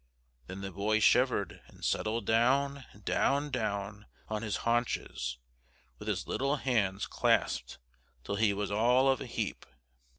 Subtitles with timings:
[0.47, 5.37] Then the boy shivered and settled down, down, down on his haunches,
[5.99, 7.77] with his little hands clasped
[8.23, 9.63] till he was all of a heap.